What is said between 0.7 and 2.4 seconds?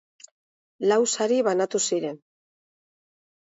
Lau sari banatu ziren.